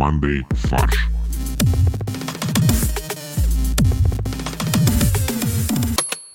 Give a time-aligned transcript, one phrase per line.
[0.00, 1.10] командой «Фарш».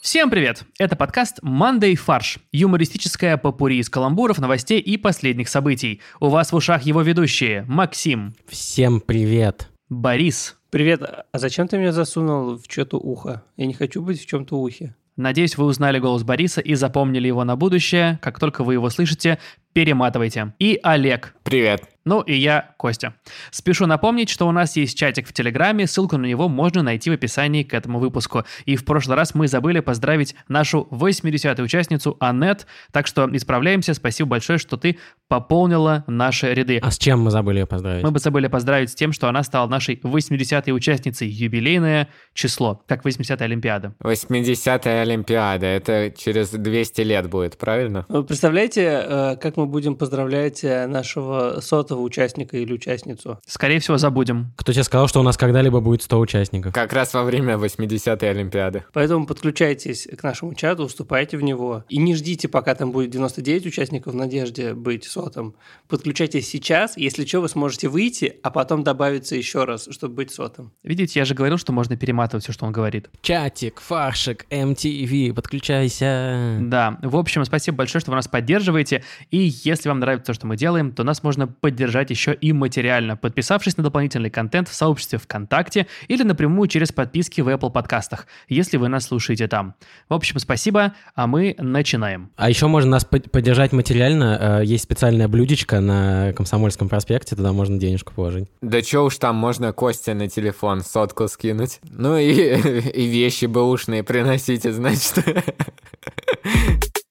[0.01, 0.65] Всем привет!
[0.77, 5.99] Это подкаст «Monday Фарш»– юмористическая попури из каламбуров, новостей и последних событий.
[6.19, 9.69] У вас в ушах его ведущие Максим, Всем привет.
[9.89, 10.57] Борис.
[10.69, 13.45] Привет, а зачем ты меня засунул в что-то ухо?
[13.57, 14.93] Я не хочу быть в чем-то ухе.
[15.17, 18.19] Надеюсь, вы узнали голос Бориса и запомнили его на будущее.
[18.21, 19.39] Как только вы его слышите,
[19.75, 20.53] перематывайте.
[20.57, 21.35] И Олег.
[21.43, 21.83] Привет.
[22.05, 23.15] Ну и я, Костя.
[23.49, 27.13] Спешу напомнить, что у нас есть чатик в Телеграме, ссылку на него можно найти в
[27.13, 28.43] описании к этому выпуску.
[28.65, 33.95] И в прошлый раз мы забыли поздравить нашу 80-ю участницу Аннет, так что исправляемся.
[33.95, 36.77] Спасибо большое, что ты пополнила наши ряды.
[36.77, 38.03] А с чем мы забыли ее поздравить?
[38.03, 41.27] Мы бы забыли поздравить с тем, что она стала нашей 80-й участницей.
[41.27, 43.95] Юбилейное число, как 80-я Олимпиада.
[44.03, 45.65] 80-я Олимпиада.
[45.65, 48.05] Это через 200 лет будет, правильно?
[48.09, 53.39] Вы представляете, э, как мы будем поздравлять э, нашего сотого участника или участницу?
[53.45, 54.53] Скорее всего, забудем.
[54.55, 56.73] Кто тебе сказал, что у нас когда-либо будет 100 участников?
[56.73, 58.85] Как раз во время 80-й Олимпиады.
[58.93, 61.83] Поэтому подключайтесь к нашему чату, вступайте в него.
[61.89, 65.55] И не ждите, пока там будет 99 участников в надежде быть сотым.
[65.87, 70.71] Подключайтесь сейчас, если что, вы сможете выйти, а потом добавиться еще раз, чтобы быть сотым.
[70.83, 73.09] Видите, я же говорил, что можно перематывать все, что он говорит.
[73.21, 76.57] Чатик, фаршик, MTV, подключайся.
[76.61, 79.03] Да, в общем, спасибо большое, что вы нас поддерживаете.
[79.31, 83.15] И если вам нравится то, что мы делаем, то нас можно поддержать еще и материально,
[83.17, 88.77] подписавшись на дополнительный контент в сообществе ВКонтакте или напрямую через подписки в Apple подкастах, если
[88.77, 89.75] вы нас слушаете там.
[90.09, 92.31] В общем, спасибо, а мы начинаем.
[92.35, 94.59] А еще можно нас под- поддержать материально.
[94.61, 98.47] Э, Есть специальное блюдечко на Комсомольском проспекте, туда можно денежку положить.
[98.61, 101.79] Да чё уж там, можно Косте на телефон сотку скинуть.
[101.89, 102.31] Ну и,
[102.89, 105.23] и вещи бэушные приносите, значит.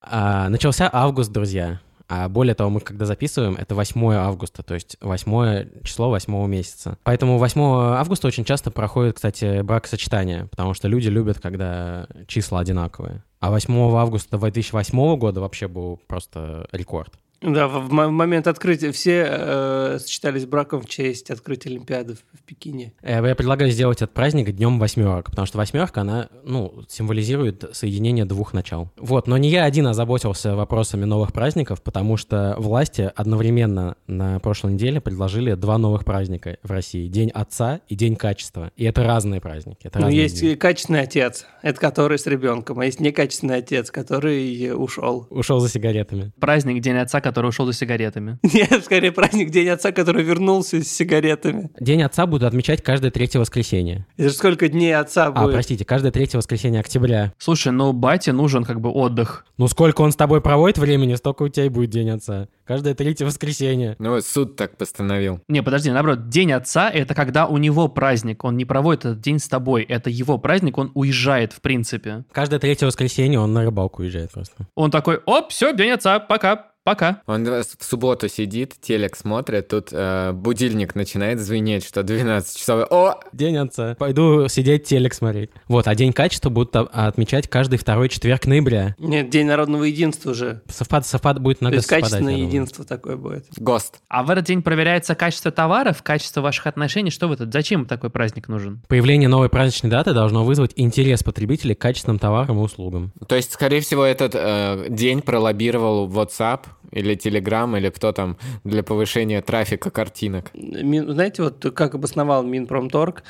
[0.03, 1.81] А, начался август, друзья.
[2.09, 6.99] А более того, мы когда записываем, это 8 августа, то есть 8 число 8 месяца.
[7.03, 13.23] Поэтому 8 августа очень часто проходит, кстати, бракосочетание, потому что люди любят, когда числа одинаковые.
[13.41, 17.13] А 8 августа 2008 года вообще был просто рекорд.
[17.45, 22.19] Да, в, в мо- момент открытия все э, сочетались браком в честь открытия Олимпиады в,
[22.39, 22.93] в Пекине.
[23.03, 28.25] Э, Я предлагаю сделать этот праздник днем восьмерок, потому что восьмерка, она, ну, символизирует соединение
[28.25, 28.91] двух начал.
[28.97, 34.73] Вот, но не я один озаботился вопросами новых праздников, потому что власти одновременно на прошлой
[34.73, 37.09] неделе предложили два новых праздника в России.
[37.09, 38.71] День Отца и День Качества.
[38.77, 39.87] И это разные праздники.
[39.87, 40.55] Это Ну, разные есть дни.
[40.57, 45.27] качественный отец, это который с ребенком, а есть некачественный отец, который ушел.
[45.29, 46.33] Ушел за сигаретами.
[46.41, 48.39] Праздник День Отца, который ушел за сигаретами.
[48.55, 51.71] Нет, скорее праздник День отца, который вернулся с сигаретами.
[51.81, 54.07] День Отца будут отмечать каждое третье воскресенье.
[54.17, 55.53] Это же сколько дней отца А, будет?
[55.55, 57.33] простите, каждое третье воскресенье октября.
[57.39, 59.47] Слушай, ну бате нужен как бы отдых.
[59.57, 62.49] Ну, сколько он с тобой проводит времени, столько у тебя и будет День Отца.
[62.65, 63.95] Каждое третье воскресенье.
[63.99, 65.41] Ну, суд так постановил.
[65.49, 69.39] Не, подожди, наоборот, День Отца— это когда у него праздник, он не проводит этот день
[69.39, 72.25] с тобой, это его праздник, он уезжает в принципе.
[72.33, 74.67] Каждое третье воскресенье он на рыбалку уезжает просто.
[74.75, 77.23] Он такой, оп, все, День Отца, пока, пока.
[77.27, 82.87] Он в субботу сидит, телек смотрит, тут э, будильник начинает звенеть, что 12 часов.
[82.91, 83.97] О, День отца.
[83.99, 85.51] Пойду сидеть телек смотреть.
[85.67, 88.95] Вот, а День качества будут а- отмечать каждый второй четверг ноября.
[88.99, 90.61] Нет, День народного единства же.
[90.69, 93.47] Совпад, совпад будет То много есть качественное единство такое будет.
[93.57, 94.01] ГОСТ.
[94.09, 97.11] А в этот день проверяется качество товаров, качество ваших отношений.
[97.11, 97.53] Что вы тут?
[97.53, 98.83] Зачем такой праздник нужен?
[98.89, 103.13] Появление новой праздничной даты должно вызвать интерес потребителей к качественным товарам и услугам.
[103.27, 108.83] То есть, скорее всего, этот э, день пролоббировал WhatsApp или Telegram, или кто там, для
[108.83, 110.51] повышения трафика картинок.
[110.55, 113.25] Знаете, вот как обосновал Минпромторг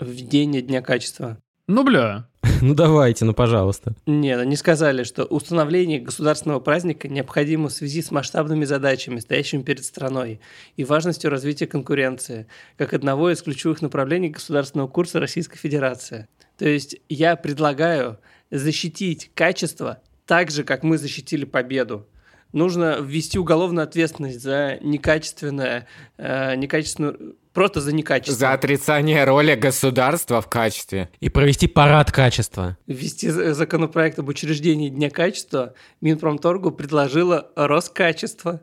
[0.00, 1.38] введение Дня качества?
[1.66, 2.28] Ну, бля.
[2.60, 3.94] Ну давайте, ну пожалуйста.
[4.06, 9.84] Нет, они сказали, что установление государственного праздника необходимо в связи с масштабными задачами, стоящими перед
[9.84, 10.40] страной,
[10.76, 16.28] и важностью развития конкуренции, как одного из ключевых направлений государственного курса Российской Федерации.
[16.56, 18.18] То есть я предлагаю
[18.50, 22.06] защитить качество так же, как мы защитили победу.
[22.52, 25.86] Нужно ввести уголовную ответственность за некачественное,
[26.18, 28.34] э, некачественную, просто за некачество.
[28.34, 31.08] За отрицание роли государства в качестве.
[31.20, 32.76] И провести парад качества.
[32.86, 38.60] Ввести за- законопроект об учреждении Дня качества Минпромторгу предложила Роскачество.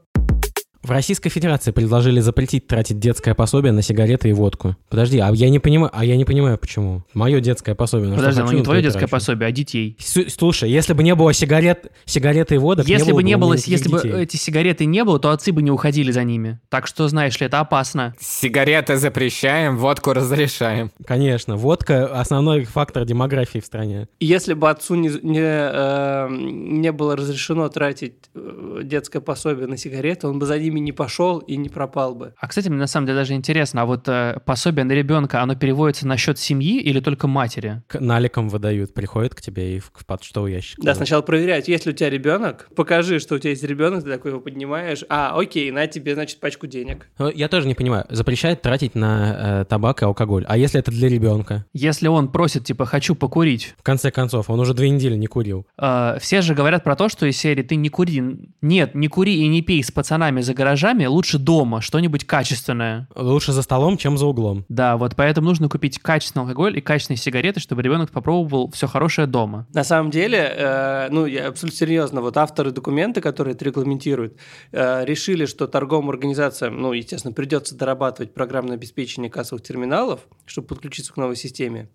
[0.81, 4.77] В Российской Федерации предложили запретить тратить детское пособие на сигареты и водку.
[4.87, 7.03] Подожди, а я не понимаю, а я не понимаю, почему.
[7.13, 8.15] Мое детское пособие.
[8.15, 9.11] Подожди, хочу, ну не твое детское трачу.
[9.11, 9.97] пособие, а детей.
[9.99, 13.89] С- Слушай, если бы не было сигарет, сигареты и водок, если бы не было, если
[13.89, 14.13] бы детей.
[14.13, 16.59] эти сигареты не было, то отцы бы не уходили за ними.
[16.69, 18.15] Так что, знаешь ли, это опасно.
[18.21, 20.91] Сигареты запрещаем, водку разрешаем.
[21.05, 24.07] Конечно, водка– основной фактор демографии в стране.
[24.21, 30.27] Если бы отцу не, не, э, не было разрешено тратить э, детское пособие на сигареты,
[30.27, 32.33] он бы за ними ними не пошел и не пропал бы.
[32.39, 35.55] А, кстати, мне на самом деле даже интересно, а вот э, пособие на ребенка, оно
[35.55, 37.81] переводится на счет семьи или только матери?
[37.87, 40.79] К- наликом выдают, приходят к тебе и в почтовый ящик.
[40.81, 42.69] Да, сначала проверяют, есть ли у тебя ребенок.
[42.75, 45.03] Покажи, что у тебя есть ребенок, ты такой его поднимаешь.
[45.09, 47.07] А, окей, на тебе, значит, пачку денег.
[47.17, 48.05] Ну, Я тоже не понимаю.
[48.09, 50.45] Запрещает тратить на э, табак и алкоголь.
[50.47, 51.65] А если это для ребенка?
[51.73, 55.65] Если он просит, типа, хочу покурить, В конце концов, он уже две недели не курил.
[55.77, 58.21] э, все же говорят про то, что из серии ты не кури.
[58.61, 63.07] Нет, не кури и не пей с пацанами за гаражами, лучше дома, что-нибудь качественное.
[63.15, 64.65] Лучше за столом, чем за углом.
[64.67, 69.25] Да, вот поэтому нужно купить качественный алкоголь и качественные сигареты, чтобы ребенок попробовал все хорошее
[69.25, 69.67] дома.
[69.73, 74.37] На самом деле, э, ну, я абсолютно серьезно, вот авторы документа, которые это регламентируют,
[74.73, 81.13] э, решили, что торговым организациям, ну, естественно, придется дорабатывать программное обеспечение кассовых терминалов, чтобы подключиться
[81.13, 81.87] к новой системе.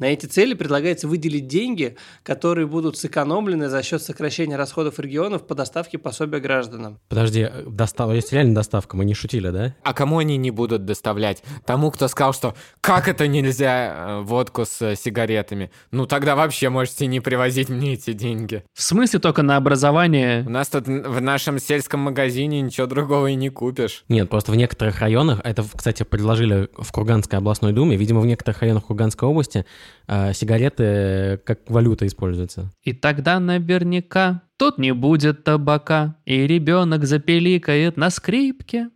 [0.00, 5.54] На эти цели предлагается выделить деньги, которые будут сэкономлены за счет сокращения расходов регионов по
[5.54, 6.98] доставке пособия гражданам.
[7.08, 8.10] Подожди, э, достав...
[8.14, 9.76] есть реально доставка, мы не шутили, да?
[9.84, 11.42] А кому они не будут доставлять?
[11.66, 15.70] Тому, кто сказал, что как это нельзя э, водку с э, сигаретами?
[15.90, 18.64] Ну тогда вообще можете не привозить мне эти деньги.
[18.72, 20.44] В смысле только на образование?
[20.46, 24.04] У нас тут в нашем сельском магазине ничего другого и не купишь.
[24.08, 28.62] Нет, просто в некоторых районах, это, кстати, предложили в Курганской областной думе, видимо, в некоторых
[28.62, 29.66] районах Курганской области
[30.06, 32.70] э, сигареты как валюта используются.
[32.82, 38.90] И тогда наверняка тут не будет табака, и ребенок запеликает на скрипке.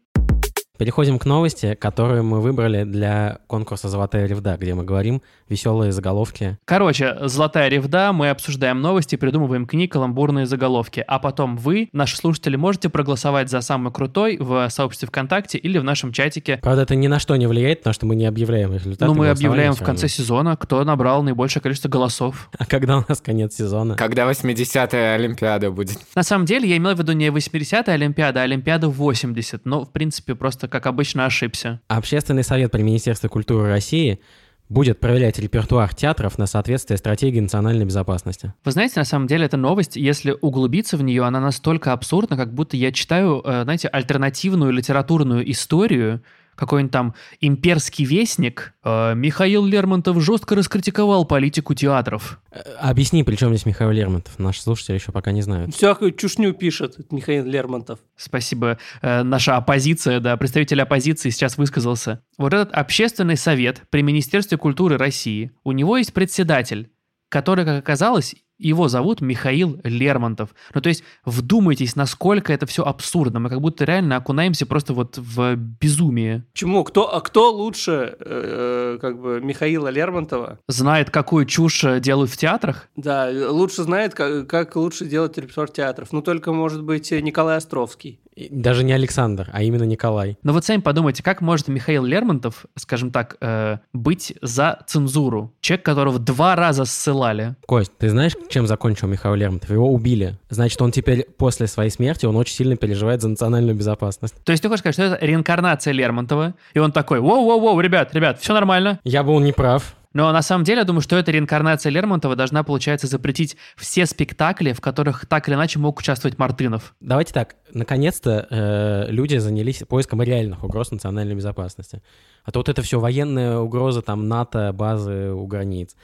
[0.77, 6.59] Переходим к новости, которую мы выбрали для конкурса «Золотая ревда», где мы говорим веселые заголовки.
[6.65, 11.05] Короче, золотая ревда, мы обсуждаем новости, придумываем к ней каламбурные заголовки.
[11.07, 15.85] А потом вы, наши слушатели, можете проголосовать за самый крутой в сообществе ВКонтакте или в
[15.85, 16.59] нашем чатике.
[16.61, 19.05] Правда, это ни на что не влияет, потому что мы не объявляем результаты.
[19.05, 22.51] Ну, мы объявляем в конце сезона, кто набрал наибольшее количество голосов.
[22.65, 23.95] А когда у нас конец сезона?
[23.95, 25.99] Когда 80-я Олимпиада будет.
[26.15, 29.67] На самом деле, я имел в виду не 80-я Олимпиада, а Олимпиада 80.
[29.67, 31.81] Но, в принципе, просто, как обычно, ошибся.
[31.89, 34.21] Общественный совет при Министерстве культуры России
[34.69, 38.55] будет проверять репертуар театров на соответствие стратегии национальной безопасности.
[38.65, 42.53] Вы знаете, на самом деле, эта новость, если углубиться в нее, она настолько абсурдна, как
[42.53, 46.23] будто я читаю, э, знаете, альтернативную литературную историю,
[46.57, 48.75] какой-нибудь там имперский вестник.
[48.85, 52.41] э, Михаил Лермонтов жестко раскритиковал политику театров.
[52.51, 54.39] Э, Объясни, при чем здесь Михаил Лермонтов?
[54.39, 55.75] Наши слушатели еще пока не знают.
[55.75, 57.99] Всякую чушню пишет Михаил Лермонтов.
[58.17, 58.79] Спасибо.
[59.03, 62.23] Э, наша оппозиция, да, представитель оппозиции сейчас высказался.
[62.39, 66.91] Вот этот общественный совет при Министерстве культуры России, у него есть председатель,
[67.29, 70.51] который, как оказалось, его зовут Михаил Лермонтов.
[70.75, 73.41] Ну, то есть, вдумайтесь, насколько это все абсурдно.
[73.41, 76.45] Мы как будто реально окунаемся просто вот в безумие.
[76.53, 76.85] Почему?
[76.85, 80.59] Кто, а кто лучше, э, как бы, Михаила Лермонтова?
[80.69, 82.89] Знает, какую чушь э, делают в театрах?
[82.97, 86.13] Да, лучше знает, как, как лучше делать репертуар театров.
[86.13, 88.21] Ну, только, может быть, Николай Островский.
[88.35, 90.37] И Даже не Александр, а именно Николай.
[90.43, 95.55] Но вот сами подумайте, как может Михаил Лермонтов, скажем так, э, быть за цензуру?
[95.61, 97.55] Человек, которого два раза ссылали.
[97.67, 99.71] Кость, ты знаешь, чем закончил Михаил Лермонтов?
[99.71, 100.39] Его убили.
[100.49, 104.35] Значит, он теперь после своей смерти, он очень сильно переживает за национальную безопасность.
[104.45, 108.41] То есть ты хочешь сказать, что это реинкарнация Лермонтова, и он такой, воу-воу-воу, ребят, ребят,
[108.41, 109.01] все нормально.
[109.05, 109.95] Я был неправ.
[110.15, 114.73] Но на самом деле я думаю, что эта реинкарнация Лермонтова должна, получается, запретить все спектакли,
[114.73, 116.95] в которых так или иначе мог участвовать Мартынов.
[117.01, 122.01] Давайте так, наконец-то э, люди занялись поиском реальных угроз национальной безопасности.
[122.45, 125.97] А то вот это все военная угроза, там НАТО, базы у границ,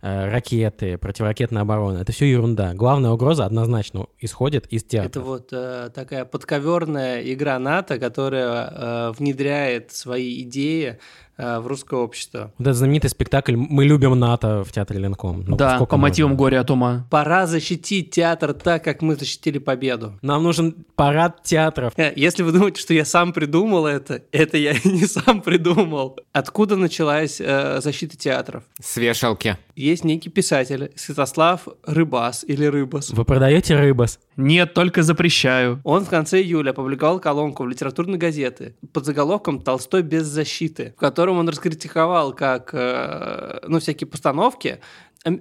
[0.00, 2.72] ракеты, противоракетная оборона, это все ерунда.
[2.74, 5.08] Главная угроза однозначно исходит из театра.
[5.08, 11.98] Это вот э, такая подковерная игра НАТО, которая э, внедряет свои идеи э, в русское
[12.00, 12.52] общество.
[12.58, 15.44] Вот этот знаменитый спектакль «Мы любим НАТО» в театре Ленком.
[15.46, 16.38] Ну, да, по мотивам можно?
[16.44, 17.06] горя от ума.
[17.10, 20.18] Пора защитить театр так, как мы защитили победу.
[20.22, 21.92] Нам нужен парад театров.
[21.96, 26.18] Э, Если вы думаете, что я сам придумал это, это я не сам придумал.
[26.32, 28.64] Откуда началась э, защита театров?
[28.82, 29.56] С вешалки.
[29.76, 33.10] Есть некий писатель Святослав Рыбас или Рыбас.
[33.10, 34.18] Вы продаете рыбас?
[34.38, 35.80] Нет, только запрещаю.
[35.82, 41.00] Он в конце июля опубликовал колонку в литературной газеты под заголовком «Толстой без защиты», в
[41.00, 44.78] котором он раскритиковал как, э, ну, всякие постановки.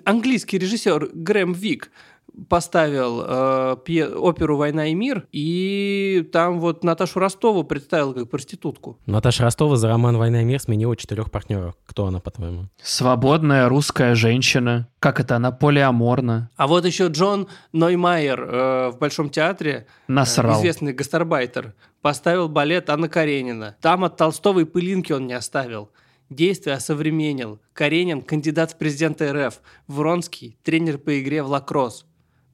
[0.03, 1.91] Английский режиссер Грэм Вик
[2.49, 8.99] поставил э, пье- оперу «Война и мир», и там вот Наташу Ростову представил как проститутку.
[9.05, 11.75] Наташа Ростова за роман «Война и мир» сменила четырех партнеров.
[11.85, 12.65] Кто она, по-твоему?
[12.81, 14.87] Свободная русская женщина.
[14.99, 16.49] Как это, она полиаморна.
[16.55, 20.59] А вот еще Джон Ноймайер э, в Большом театре э, Насрал.
[20.59, 23.75] известный гастарбайтер, поставил балет Анна Каренина.
[23.81, 25.89] Там от Толстого и пылинки он не оставил.
[26.29, 27.59] Действие осовременил.
[27.73, 29.61] Каренин– кандидат в президенты РФ.
[29.87, 32.05] Вронский– тренер по игре в лакросс.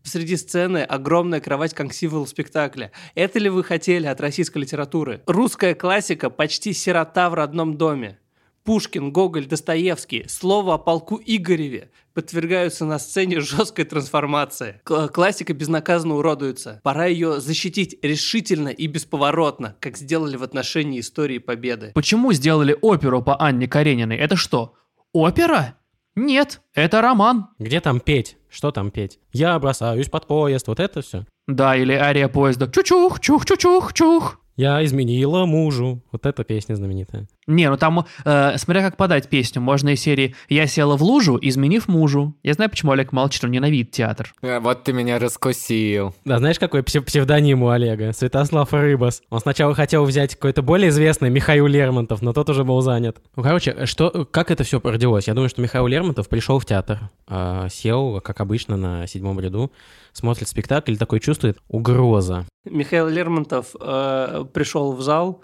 [0.04, 2.92] Посреди сцены огромная кровать как символ спектакля.
[3.16, 5.22] Это ли вы хотели от российской литературы?
[5.28, 8.20] Русская классика почти сирота в родном доме.
[8.66, 14.80] Пушкин, Гоголь, Достоевский, слово о полку Игореве подвергаются на сцене жесткой трансформации.
[14.84, 16.80] К- классика безнаказанно уродуется.
[16.84, 21.92] Пора ее защитить решительно и бесповоротно, как сделали в отношении истории Победы.
[21.94, 24.18] Почему сделали оперу по Анне Карениной?
[24.18, 24.76] Это что,
[25.12, 25.76] опера?
[26.16, 27.48] Нет, это роман.
[27.60, 28.38] Где там петь?
[28.54, 29.20] Что там петь?
[29.32, 31.26] Я бросаюсь под поезд, вот это все.
[31.48, 32.68] Да, или ария поезда.
[32.68, 34.40] Чучух, чух, чучух, чух.
[34.56, 36.02] Я изменила мужу.
[36.12, 37.28] Вот эта песня знаменитая.
[37.48, 41.38] Не, ну там, э, смотря как подать песню, можно из серии «Я села в лужу,
[41.42, 42.36] изменив мужу».
[42.44, 44.34] Я знаю, почему Олег молчит, он ненавидит театр.
[44.42, 46.14] Э, Вот ты меня раскусил.
[46.24, 48.14] Да, знаешь, какой псев- псевдоним у Олега?
[48.14, 49.22] Святослав Рыбас.
[49.30, 53.18] Он сначала хотел взять какой-то более известный Михаил Лермонтов, но тот уже был занят.
[53.36, 55.28] Ну, короче, что, как это все родилось?
[55.28, 59.72] Я думаю, что Михаил Лермонтов пришел в театр, а, сел, как обычно, на седьмом ряду,
[60.14, 62.46] смотрит спектакль и такой чувствует угроза.
[62.66, 65.44] Михаил Лермонтов э, пришел в зал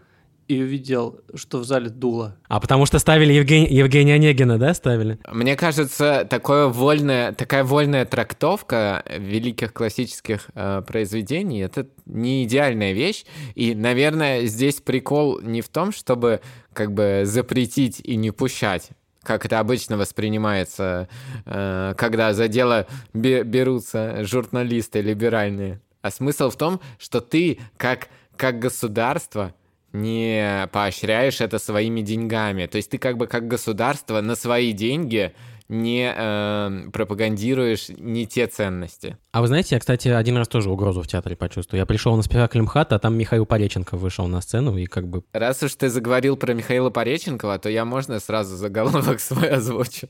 [0.49, 2.35] и увидел, что в зале дуло.
[2.47, 5.19] А потому что ставили Евгения, Евгения Онегина, да, ставили?
[5.31, 13.25] Мне кажется, такое вольное, такая вольная трактовка великих классических э, произведений это не идеальная вещь.
[13.53, 16.41] И, наверное, здесь прикол не в том, чтобы
[16.73, 18.89] как бы запретить и не пущать
[19.23, 21.07] как это обычно воспринимается,
[21.45, 25.81] э, когда за дело бе- берутся журналисты либеральные.
[26.01, 28.07] А смысл в том, что ты как,
[28.38, 29.53] как государство
[29.91, 32.67] не поощряешь это своими деньгами.
[32.67, 35.33] То есть ты как бы как государство на свои деньги
[35.69, 39.17] не э, пропагандируешь не те ценности.
[39.31, 41.79] А вы знаете, я, кстати, один раз тоже угрозу в театре почувствовал.
[41.79, 45.23] Я пришел на спектакль МХАТ, а там Михаил Пореченко вышел на сцену и как бы...
[45.31, 50.09] Раз уж ты заговорил про Михаила Пореченкова, то я можно сразу заголовок свой озвучу.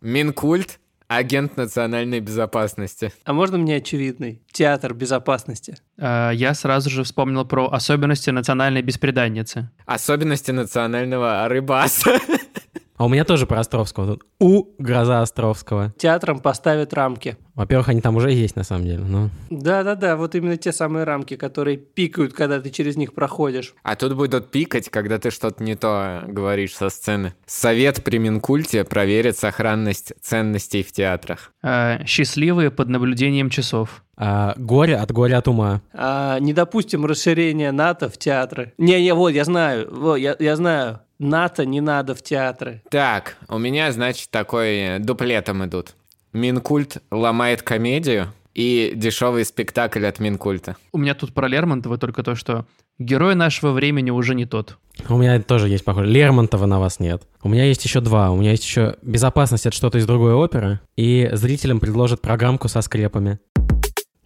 [0.00, 3.12] Минкульт Агент национальной безопасности.
[3.24, 4.42] А можно мне очевидный?
[4.52, 5.76] Театр безопасности.
[5.98, 9.70] Э, Я сразу же вспомнил про особенности национальной беспреданницы.
[9.84, 12.18] Особенности национального рыбаса.
[12.96, 14.06] А у меня тоже про Островского.
[14.06, 15.92] Тут У Гроза Островского.
[15.98, 17.36] Театром поставят рамки.
[17.54, 19.04] Во-первых, они там уже есть, на самом деле.
[19.04, 19.30] Но...
[19.50, 23.74] Да-да-да, вот именно те самые рамки, которые пикают, когда ты через них проходишь.
[23.82, 27.34] А тут будут пикать, когда ты что-то не то говоришь со сцены.
[27.46, 31.52] Совет при Минкульте проверит сохранность ценностей в театрах.
[31.62, 34.04] Э, Счастливые под наблюдением часов.
[34.16, 35.82] А, горе от горя от ума.
[35.92, 38.72] А, не допустим расширения НАТО в театры.
[38.78, 41.00] Не-не, вот, я знаю, вот, я, я знаю.
[41.24, 42.82] НАТО не надо в театры.
[42.90, 45.94] Так, у меня, значит, такой э, дуплетом идут.
[46.32, 50.76] Минкульт ломает комедию и дешевый спектакль от Минкульта.
[50.92, 52.66] У меня тут про Лермонтова только то, что
[52.98, 54.78] герой нашего времени уже не тот.
[55.08, 56.06] У меня тоже есть похоже.
[56.08, 57.22] Лермонтова на вас нет.
[57.42, 58.30] У меня есть еще два.
[58.30, 60.80] У меня есть еще безопасность от что-то из другой оперы.
[60.96, 63.38] И зрителям предложат программку со скрепами.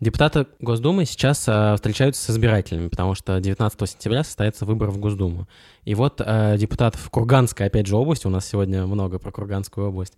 [0.00, 5.48] Депутаты Госдумы сейчас э, встречаются с избирателями, потому что 19 сентября состоится выбор в Госдуму.
[5.84, 9.88] И вот э, депутат в Курганской, опять же, области, у нас сегодня много про Курганскую
[9.88, 10.14] область,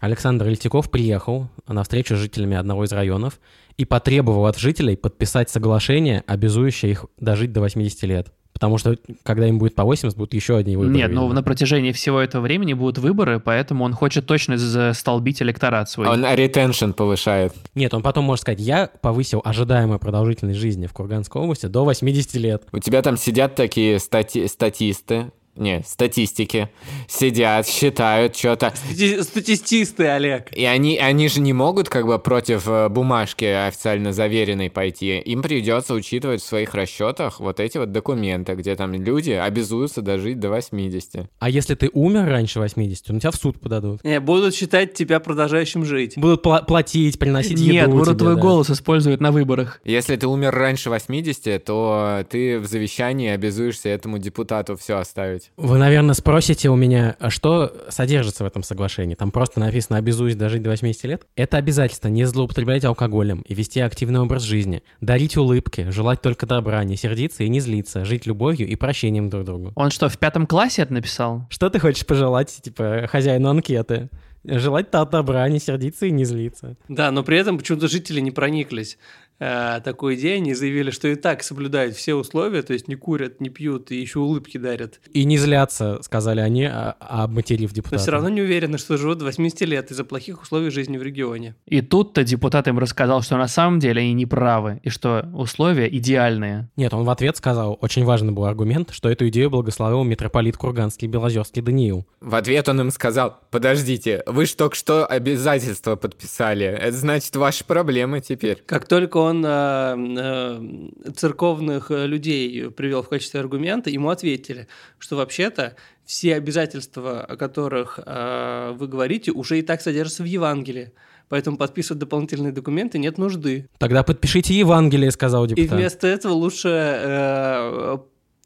[0.00, 3.40] Александр Ильтиков приехал на встречу с жителями одного из районов
[3.78, 8.32] и потребовал от жителей подписать соглашение, обязующее их дожить до 80 лет.
[8.56, 10.96] Потому что, когда им будет по 80, будут еще одни выборы.
[10.96, 11.34] Нет, ну видимо.
[11.34, 16.08] на протяжении всего этого времени будут выборы, поэтому он хочет точно застолбить электорат свой.
[16.08, 17.52] Он ретеншн повышает.
[17.74, 22.34] Нет, он потом может сказать, я повысил ожидаемую продолжительность жизни в Курганской области до 80
[22.36, 22.62] лет.
[22.72, 26.68] У тебя там сидят такие стати- статисты, не, статистики,
[27.08, 28.72] сидят, считают что-то.
[28.90, 30.52] Стати- Статистисты, Олег.
[30.56, 35.18] И они, они же не могут как бы против э, бумажки официально заверенной пойти.
[35.18, 40.40] Им придется учитывать в своих расчетах вот эти вот документы, где там люди обязуются дожить
[40.40, 41.26] до 80.
[41.38, 44.02] А если ты умер раньше 80, ну тебя в суд подадут.
[44.04, 46.14] Не, будут считать тебя продолжающим жить.
[46.16, 48.40] Будут пла- платить, приносить Нет, еду будут тебе, твой да.
[48.40, 49.80] голос использовать на выборах.
[49.84, 55.45] Если ты умер раньше 80, то ты в завещании обязуешься этому депутату все оставить.
[55.56, 59.14] Вы, наверное, спросите у меня, а что содержится в этом соглашении?
[59.14, 61.26] Там просто написано «обязуюсь дожить до 80 лет».
[61.36, 66.82] Это обязательство не злоупотреблять алкоголем и вести активный образ жизни, дарить улыбки, желать только добра,
[66.84, 69.72] не сердиться и не злиться, жить любовью и прощением друг другу.
[69.74, 71.46] Он что, в пятом классе это написал?
[71.50, 74.10] Что ты хочешь пожелать, типа, хозяину анкеты?
[74.44, 76.76] Желать то добра, не сердиться и не злиться.
[76.88, 78.96] Да, но при этом почему-то жители не прониклись.
[79.38, 83.40] Э, такую идею, они заявили, что и так соблюдают все условия, то есть не курят,
[83.40, 85.00] не пьют и еще улыбки дарят.
[85.12, 88.02] И не злятся, сказали они, а- обматерив Но депутата.
[88.02, 91.54] все равно не уверены, что живут до 80 лет из-за плохих условий жизни в регионе.
[91.66, 95.88] И тут-то депутат им рассказал, что на самом деле они не правы, и что условия
[95.88, 96.68] идеальные.
[96.76, 101.08] Нет, он в ответ сказал, очень важный был аргумент, что эту идею благословил митрополит Курганский
[101.08, 102.06] Белозерский Даниил.
[102.20, 107.64] В ответ он им сказал, подождите, вы ж только что обязательства подписали, это значит ваши
[107.64, 108.62] проблемы теперь.
[108.66, 114.66] Как только он э, э, церковных э, людей привел в качестве аргумента, ему ответили,
[114.98, 120.92] что вообще-то все обязательства, о которых э, вы говорите, уже и так содержатся в Евангелии.
[121.28, 123.68] Поэтому подписывать дополнительные документы нет нужды.
[123.78, 125.78] Тогда подпишите Евангелие, сказал И депутат.
[125.78, 127.98] вместо этого лучше э,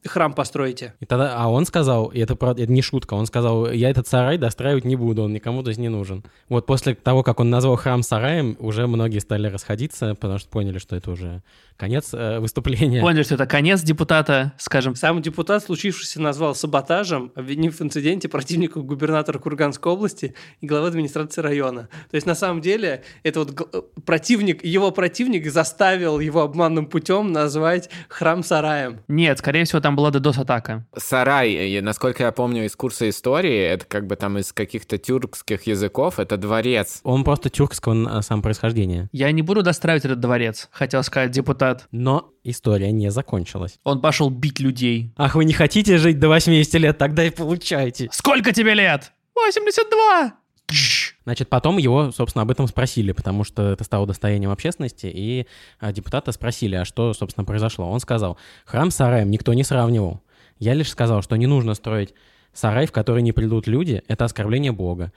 [0.06, 0.94] храм постройте.
[1.00, 4.06] И тогда, а он сказал, и это, правда, это не шутка, он сказал, я этот
[4.06, 6.24] сарай достраивать не буду, он никому то есть не нужен.
[6.48, 10.78] Вот после того, как он назвал храм сараем, уже многие стали расходиться, потому что поняли,
[10.78, 11.42] что это уже
[11.76, 13.00] конец э, выступления.
[13.00, 14.94] Поняли, что это конец депутата, скажем.
[14.94, 21.40] Сам депутат случившийся назвал саботажем, обвинив в инциденте противника губернатора Курганской области и главы администрации
[21.40, 21.88] района.
[22.10, 23.64] То есть на самом деле это вот г-
[24.04, 29.00] противник, его противник заставил его обманным путем назвать храм сараем.
[29.08, 30.86] Нет, скорее всего, там была DDoS-атака.
[30.96, 36.18] Сарай, насколько я помню из курса истории, это как бы там из каких-то тюркских языков,
[36.18, 37.00] это дворец.
[37.02, 39.08] Он просто тюркского э, сам происхождения.
[39.12, 41.86] Я не буду достраивать этот дворец, хотел сказать депутат.
[41.90, 43.78] Но история не закончилась.
[43.84, 45.12] Он пошел бить людей.
[45.16, 48.08] Ах, вы не хотите жить до 80 лет, тогда и получайте.
[48.12, 49.12] Сколько тебе лет?
[49.34, 50.39] 82!
[51.24, 55.46] Значит, потом его, собственно, об этом спросили, потому что это стало достоянием общественности, и
[55.78, 57.90] а, депутата спросили, а что, собственно, произошло.
[57.90, 60.22] Он сказал, храм с сараем никто не сравнивал.
[60.58, 62.14] Я лишь сказал, что не нужно строить
[62.52, 65.12] сарай, в который не придут люди, это оскорбление Бога.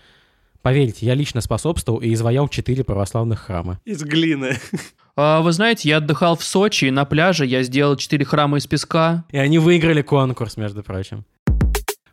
[0.61, 3.79] Поверьте, я лично способствовал и изваял четыре православных храма.
[3.85, 4.57] Из глины.
[5.15, 8.65] А, вы знаете, я отдыхал в Сочи, и на пляже я сделал четыре храма из
[8.65, 9.25] песка.
[9.29, 11.23] И они выиграли конкурс, между прочим.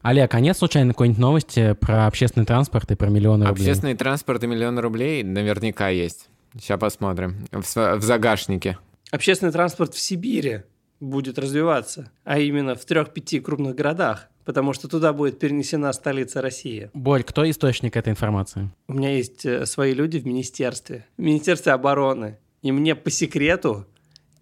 [0.02, 3.64] Олег, а нет случайно какой-нибудь новости про общественный транспорт и про миллионы рублей?
[3.64, 6.30] Общественный транспорт и миллион рублей наверняка есть.
[6.54, 7.46] Сейчас посмотрим.
[7.52, 8.78] В, в загашнике.
[9.10, 10.62] Общественный транспорт в Сибири
[11.00, 16.90] будет развиваться, а именно в трех-пяти крупных городах, потому что туда будет перенесена столица России.
[16.94, 18.70] Борь, кто источник этой информации?
[18.88, 23.86] У меня есть э, свои люди в министерстве, в министерстве обороны, и мне по секрету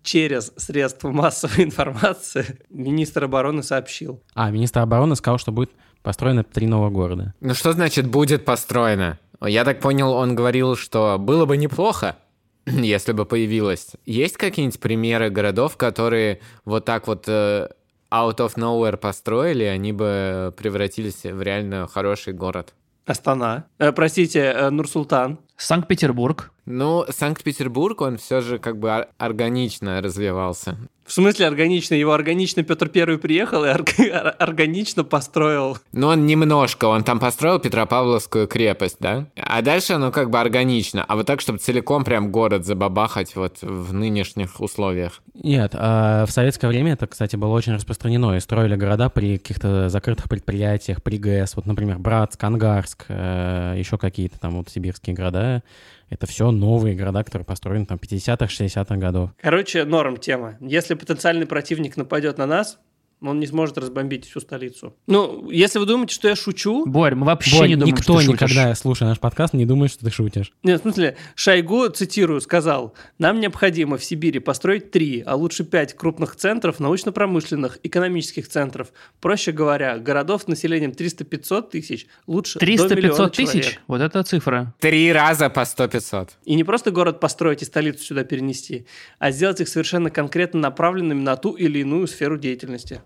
[0.08, 4.22] через средства массовой информации министр обороны сообщил.
[4.34, 5.70] А, министр обороны сказал, что будет
[6.02, 7.34] построено три новых города.
[7.40, 9.18] Ну что значит будет построено?
[9.44, 12.16] Я так понял, он говорил, что было бы неплохо,
[12.66, 13.92] если бы появилось.
[14.06, 17.68] Есть какие-нибудь примеры городов, которые вот так вот э,
[18.11, 22.72] out of nowhere построили, они бы превратились в реально хороший город?
[23.04, 23.66] Астана.
[23.78, 25.38] Э, простите, э, Нур-Султан.
[25.56, 26.50] Санкт-Петербург.
[26.70, 30.76] Ну, Санкт-Петербург, он все же как бы ор- органично развивался.
[31.09, 31.94] В смысле органично?
[31.94, 35.79] Его органично Петр Первый приехал и орг- ор- органично построил.
[35.92, 39.27] Но он немножко, он там построил Петропавловскую крепость, да?
[39.37, 41.03] А дальше оно как бы органично.
[41.09, 45.23] А вот так, чтобы целиком прям город забабахать вот в нынешних условиях.
[45.33, 48.37] Нет, а в советское время это, кстати, было очень распространено.
[48.37, 51.57] И строили города при каких-то закрытых предприятиях, при ГЭС.
[51.57, 55.62] Вот, например, Братск, Ангарск, э, еще какие-то там вот сибирские города.
[56.11, 59.31] Это все новые города, которые построены там 50-х, 60-х годов.
[59.42, 60.57] Короче, норм тема.
[60.59, 62.78] Если потенциальный противник нападет на нас,
[63.20, 64.94] он не сможет разбомбить всю столицу.
[65.07, 66.87] Ну, если вы думаете, что я шучу...
[66.87, 68.50] Борь, мы вообще Борь, не думаем, никто что ты шутишь.
[68.50, 70.52] никогда, слушая наш подкаст, не думает, что ты шутишь.
[70.62, 75.94] Нет, в смысле, Шойгу, цитирую, сказал, нам необходимо в Сибири построить три, а лучше пять
[75.94, 78.92] крупных центров научно-промышленных, экономических центров.
[79.20, 83.50] Проще говоря, городов с населением 300-500 тысяч, лучше до 300-500 миллиона тысяч?
[83.50, 83.81] человек.
[83.88, 84.74] Вот это цифра.
[84.78, 86.31] Три раза по 100-500.
[86.44, 88.87] И не просто город построить и столицу сюда перенести,
[89.18, 93.02] а сделать их совершенно конкретно направленными на ту или иную сферу деятельности.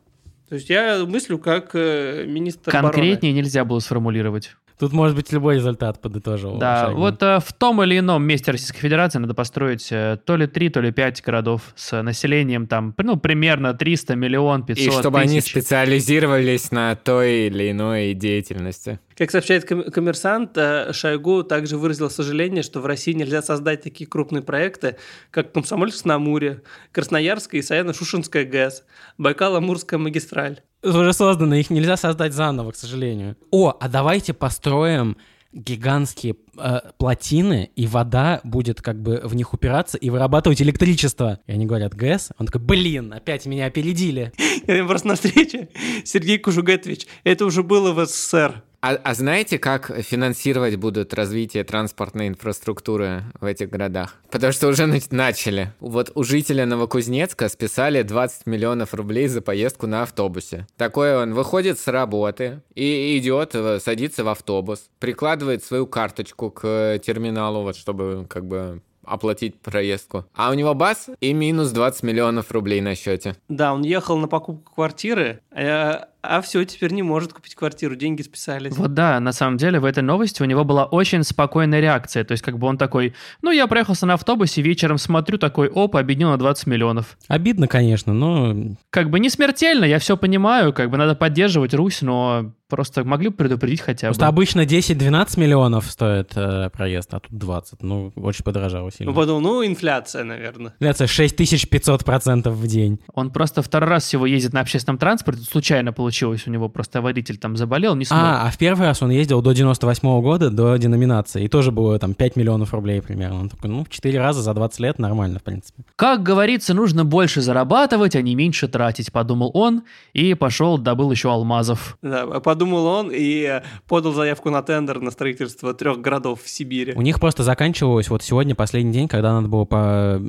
[0.52, 2.92] То есть я мыслю как э, министр обороны.
[2.92, 4.54] Конкретнее нельзя было сформулировать.
[4.78, 6.58] Тут может быть любой результат, подытожил.
[6.58, 7.00] Да, Шойгу.
[7.00, 10.68] вот э, в том или ином месте Российской Федерации надо построить э, то ли 3,
[10.68, 15.40] то ли 5 городов с населением там, ну, примерно 300 миллион 500 И чтобы они
[15.40, 15.52] тысяч.
[15.52, 19.00] специализировались на той или иной деятельности.
[19.16, 24.08] Как сообщает ком- коммерсант, э, Шойгу также выразил сожаление, что в России нельзя создать такие
[24.08, 24.96] крупные проекты,
[25.30, 28.84] как Комсомольск-на-Амуре, Красноярская и Саяно-Шушинская ГЭС,
[29.18, 30.60] Байкал-Амурская магистраль.
[30.82, 33.36] Уже создано, их нельзя создать заново, к сожалению.
[33.50, 35.16] О, а давайте построим
[35.52, 41.40] гигантские э, плотины, и вода будет как бы в них упираться и вырабатывать электричество.
[41.46, 42.30] И они говорят, ГЭС?
[42.38, 44.32] Он такой, блин, опять меня опередили.
[44.66, 45.68] Я просто на встрече
[46.04, 48.62] Сергей Кужугетович, это уже было в СССР.
[48.84, 54.16] А, а знаете, как финансировать будут развитие транспортной инфраструктуры в этих городах?
[54.28, 55.72] Потому что уже начали.
[55.78, 60.66] Вот у жителя Новокузнецка списали 20 миллионов рублей за поездку на автобусе.
[60.76, 66.98] Такой он выходит с работы и идет, э, садится в автобус, прикладывает свою карточку к
[67.02, 70.26] терминалу, вот чтобы как бы оплатить проездку.
[70.34, 73.36] А у него бас и минус 20 миллионов рублей на счете.
[73.48, 78.22] Да, он ехал на покупку квартиры, а а все, теперь не может купить квартиру, деньги
[78.22, 78.76] списались.
[78.76, 82.32] Вот да, на самом деле в этой новости у него была очень спокойная реакция, то
[82.32, 86.30] есть как бы он такой, ну я проехался на автобусе, вечером смотрю, такой, оп, объединил
[86.30, 87.18] на 20 миллионов.
[87.26, 88.76] Обидно, конечно, но...
[88.90, 93.28] Как бы не смертельно, я все понимаю, как бы надо поддерживать Русь, но просто могли
[93.28, 94.14] бы предупредить хотя бы.
[94.14, 99.12] Просто обычно 10-12 миллионов стоит э, проезд, а тут 20, ну очень подорожало сильно.
[99.12, 100.72] Ну подумал, ну инфляция, наверное.
[100.80, 102.98] Инфляция 6500% в день.
[103.12, 107.00] Он просто второй раз всего ездит на общественном транспорте, случайно получил получилось у него, просто
[107.00, 108.20] водитель там заболел, не смог.
[108.22, 111.70] А, а в первый раз он ездил до 98 -го года, до деноминации, и тоже
[111.70, 113.40] было там 5 миллионов рублей примерно.
[113.40, 115.84] Он такой, ну, 4 раза за 20 лет нормально, в принципе.
[115.96, 121.30] Как говорится, нужно больше зарабатывать, а не меньше тратить, подумал он, и пошел, добыл еще
[121.30, 121.96] алмазов.
[122.02, 126.92] Да, подумал он и подал заявку на тендер на строительство трех городов в Сибири.
[126.94, 130.20] У них просто заканчивалось вот сегодня последний день, когда надо было по...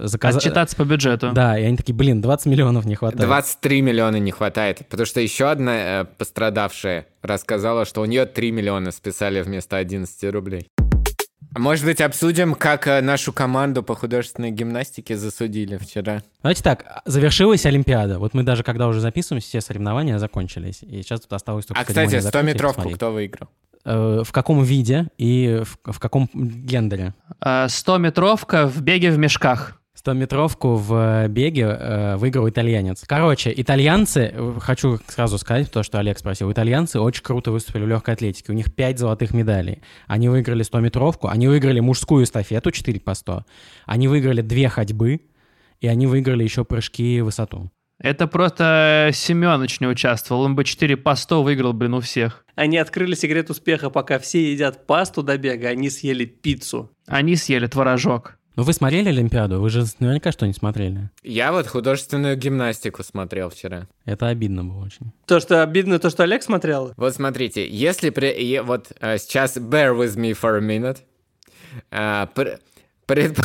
[0.00, 0.46] заказать...
[0.46, 1.32] Отчитаться по бюджету.
[1.34, 3.20] Да, и они такие, блин, 20 миллионов не хватает.
[3.20, 8.52] 23 миллиона не хватает, потому что еще одна э, пострадавшая рассказала, что у нее 3
[8.52, 10.68] миллиона списали вместо 11 рублей.
[11.56, 16.22] Может быть, обсудим, как э, нашу команду по художественной гимнастике засудили вчера?
[16.42, 18.20] Давайте так, завершилась Олимпиада.
[18.20, 20.82] Вот мы даже, когда уже записываем, все соревнования закончились.
[20.82, 23.48] И сейчас тут осталось только А, кстати, 100-метровку кто выиграл?
[23.84, 27.14] Э, в каком виде и в, в каком гендере?
[27.42, 29.79] 100-метровка в беге в мешках.
[30.04, 33.04] 100-метровку в э, беге э, выиграл итальянец.
[33.06, 37.88] Короче, итальянцы, э, хочу сразу сказать то, что Олег спросил, итальянцы очень круто выступили в
[37.88, 38.52] легкой атлетике.
[38.52, 39.82] У них 5 золотых медалей.
[40.06, 43.44] Они выиграли 100-метровку, они выиграли мужскую эстафету 4 по 100,
[43.86, 45.20] они выиграли 2 ходьбы,
[45.80, 47.70] и они выиграли еще прыжки в высоту.
[47.98, 50.42] Это просто Семенович не участвовал.
[50.42, 52.46] Он бы 4 по 100 выиграл, блин, у всех.
[52.54, 56.90] Они открыли секрет успеха, пока все едят пасту до бега, они съели пиццу.
[57.06, 58.39] Они съели творожок.
[58.56, 59.60] Ну вы смотрели Олимпиаду?
[59.60, 61.08] Вы же наверняка что не смотрели.
[61.22, 63.86] Я вот художественную гимнастику смотрел вчера.
[64.04, 65.12] Это обидно было очень.
[65.26, 66.92] То, что обидно, то, что Олег смотрел?
[66.96, 68.60] Вот смотрите, если при...
[68.60, 70.98] Вот э, сейчас bear with me for a minute.
[71.90, 72.58] Uh, при...
[73.06, 73.40] Предп...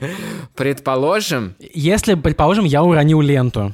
[0.56, 1.54] Предположим...
[1.58, 3.72] Если, предположим, я уронил ленту.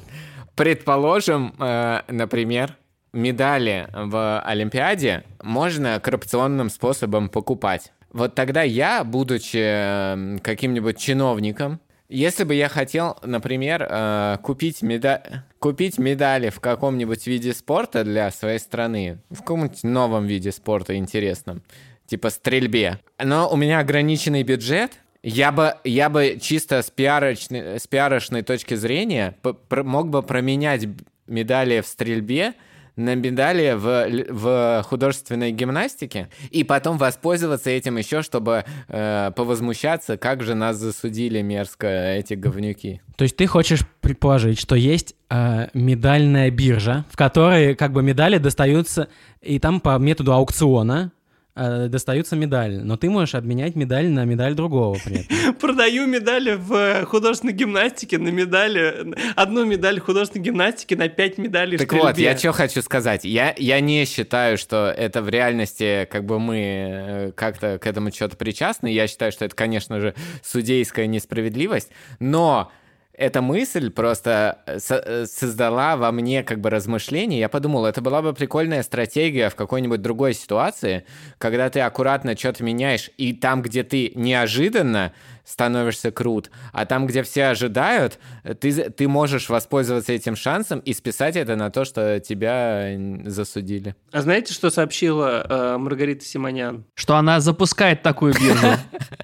[0.54, 2.76] Предположим, э, например,
[3.12, 7.92] медали в Олимпиаде можно коррупционным способом покупать.
[8.12, 15.44] Вот тогда я, будучи эм, каким-нибудь чиновником, если бы я хотел, например, э, купить, меда...
[15.58, 21.62] купить медали в каком-нибудь виде спорта для своей страны, в каком-нибудь новом виде спорта интересном,
[22.06, 24.92] типа стрельбе, но у меня ограниченный бюджет,
[25.24, 29.36] я бы, я бы чисто с пиарочной, с пиарочной точки зрения
[29.70, 30.86] мог бы променять
[31.26, 32.54] медали в стрельбе
[32.96, 40.42] на медали в, в художественной гимнастике и потом воспользоваться этим еще, чтобы э, повозмущаться, как
[40.42, 43.02] же нас засудили мерзко эти говнюки.
[43.16, 48.38] То есть ты хочешь предположить, что есть э, медальная биржа, в которой как бы медали
[48.38, 49.08] достаются,
[49.42, 51.12] и там по методу аукциона
[51.56, 55.54] э, достаются медали, но ты можешь обменять медаль на медаль другого при этом.
[55.60, 61.92] Продаю медали в художественной гимнастике на медали, одну медаль художественной гимнастики на пять медалей Так
[61.92, 63.24] вот, я что хочу сказать.
[63.24, 68.12] Я, я не считаю, что это в реальности, как бы мы э, как-то к этому
[68.12, 68.88] что-то причастны.
[68.92, 71.90] Я считаю, что это, конечно же, судейская несправедливость,
[72.20, 72.70] но
[73.16, 77.40] эта мысль просто э, э, создала во мне как бы размышление.
[77.40, 81.04] Я подумал, это была бы прикольная стратегия в какой-нибудь другой ситуации,
[81.38, 85.12] когда ты аккуратно что-то меняешь, и там, где ты неожиданно
[85.44, 88.18] становишься крут, а там, где все ожидают,
[88.60, 92.90] ты, ты можешь воспользоваться этим шансом и списать это на то, что тебя
[93.24, 93.94] засудили.
[94.10, 96.84] А знаете, что сообщила э, Маргарита Симонян?
[96.94, 98.76] Что она запускает такую биржу.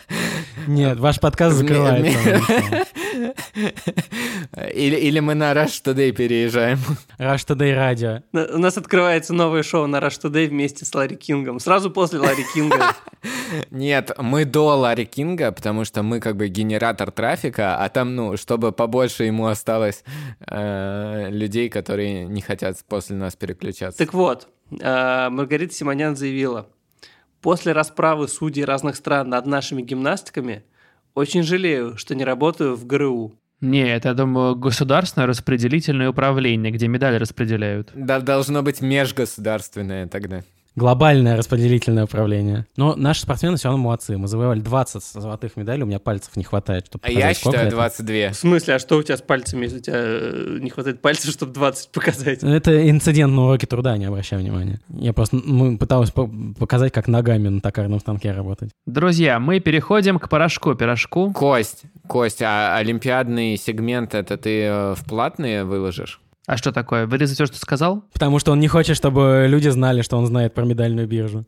[0.68, 2.86] Нет, ваш подкаст закрывается.
[3.54, 6.78] Или, или мы на Rush Today переезжаем.
[7.18, 8.22] Rush Today радио.
[8.32, 11.60] У нас открывается новое шоу на Rush Today вместе с Ларри Кингом.
[11.60, 12.94] Сразу после Ларри Кинга.
[13.70, 18.36] Нет, мы до Ларри Кинга, потому что мы как бы генератор трафика, а там, ну,
[18.36, 20.04] чтобы побольше ему осталось
[20.46, 23.98] э, людей, которые не хотят после нас переключаться.
[23.98, 26.68] Так вот, э, Маргарита Симонян заявила,
[27.40, 30.64] после расправы судей разных стран над нашими гимнастиками
[31.14, 33.34] очень жалею, что не работаю в ГРУ.
[33.62, 37.90] Нет, я думаю, государственное распределительное управление, где медали распределяют.
[37.94, 40.42] Да, должно быть межгосударственное тогда.
[40.74, 42.66] Глобальное распределительное управление.
[42.76, 44.16] Но наши спортсмены все равно молодцы.
[44.16, 48.30] Мы завоевали 20 золотых медалей, у меня пальцев не хватает, чтобы А я считаю 22.
[48.30, 51.30] В смысле, а что у тебя с пальцами, если у тебя э, не хватает пальцев,
[51.30, 52.42] чтобы 20 показать?
[52.42, 54.80] Это инцидент на уроке труда, не обращай внимания.
[54.88, 58.70] Я просто ну, пытался по- показать, как ногами на токарном станке работать.
[58.86, 60.74] Друзья, мы переходим к порошку.
[60.74, 61.32] Пирожку.
[61.32, 66.20] Кость, Кость, а олимпиадный сегмент это ты э, в платные выложишь?
[66.52, 67.06] А что такое?
[67.06, 68.04] Вырезать все, что сказал?
[68.12, 71.46] Потому что он не хочет, чтобы люди знали, что он знает про медальную биржу.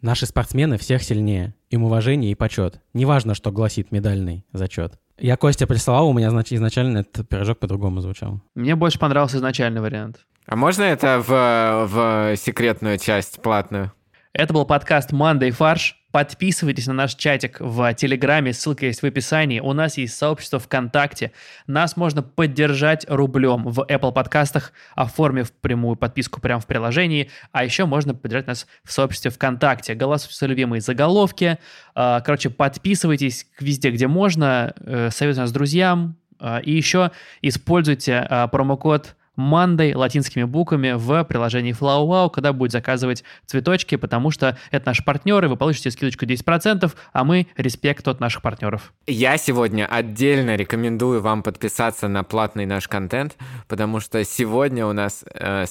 [0.00, 1.56] Наши спортсмены всех сильнее.
[1.70, 2.80] Им уважение и почет.
[2.94, 4.92] Неважно, что гласит медальный зачет.
[5.18, 8.40] Я Костя прислал, у меня значит, изначально этот пирожок по-другому звучал.
[8.54, 10.20] Мне больше понравился изначальный вариант.
[10.46, 13.90] А можно это в, в секретную часть платную?
[14.32, 15.96] Это был подкаст «Мандай фарш».
[16.12, 19.60] Подписывайтесь на наш чатик в Телеграме, ссылка есть в описании.
[19.60, 21.32] У нас есть сообщество ВКонтакте.
[21.66, 27.30] Нас можно поддержать рублем в Apple подкастах, оформив прямую подписку прямо в приложении.
[27.50, 29.94] А еще можно поддержать нас в сообществе ВКонтакте.
[29.94, 31.58] Голосуйте за любимые заголовки.
[31.94, 34.74] А, Короче, подписывайтесь везде, где можно.
[34.80, 36.16] э, Советуйте нас друзьям.
[36.38, 43.24] А, И еще используйте а, промокод Мандой латинскими буквами в приложении FlowWow, когда будет заказывать
[43.46, 48.42] цветочки, потому что это наши партнеры, вы получите скидочку 10%, а мы респект от наших
[48.42, 48.92] партнеров.
[49.06, 53.36] Я сегодня отдельно рекомендую вам подписаться на платный наш контент,
[53.68, 55.64] потому что сегодня у нас э,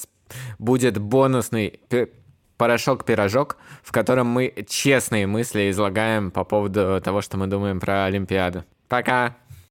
[0.57, 2.07] будет бонусный пи-
[2.57, 8.65] порошок-пирожок, в котором мы честные мысли излагаем по поводу того, что мы думаем про Олимпиаду.
[8.87, 9.35] Пока!